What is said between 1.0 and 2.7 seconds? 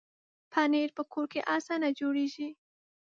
کور کې اسانه جوړېږي.